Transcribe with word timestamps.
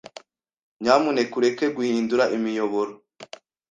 Nyamuneka 0.81 1.33
ureke 1.39 1.65
guhindura 1.75 2.23
imiyoboro. 2.35 2.91